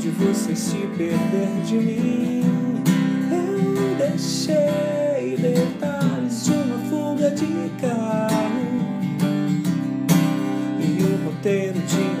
de 0.00 0.08
você 0.08 0.56
se 0.56 0.78
perder 0.96 1.62
de 1.66 1.74
mim. 1.74 2.42
Eu 3.30 3.96
deixei 3.98 5.36
detalhes 5.36 6.44
de 6.46 6.52
uma 6.52 6.78
fuga 6.88 7.30
de 7.30 7.70
carro 7.78 8.50
e 10.80 11.02
o 11.02 11.26
roteiro 11.26 11.78
de 11.80 12.19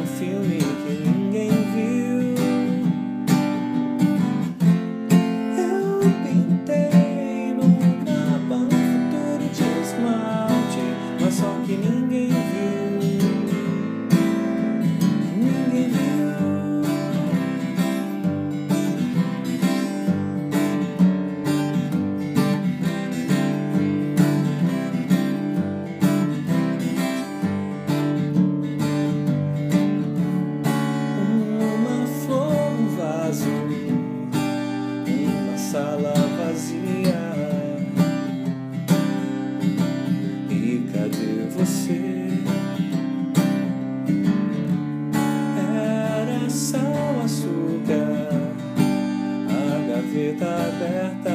gaveta 50.20 50.44
aberta 50.44 51.30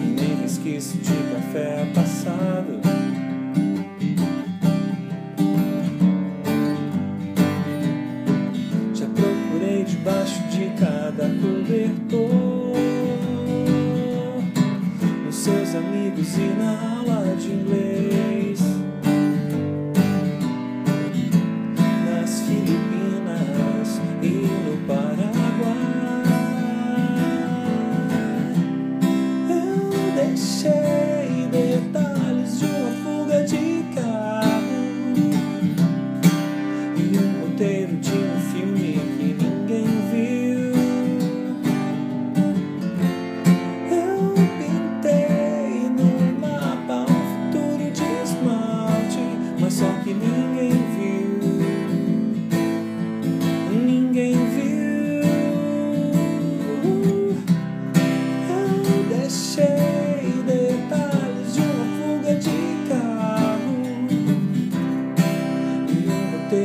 e 0.00 0.04
nem 0.04 0.40
resquício 0.42 0.98
de 1.00 1.14
café 1.34 1.84
passado. 1.92 2.97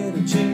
little 0.04 0.26
change. 0.28 0.53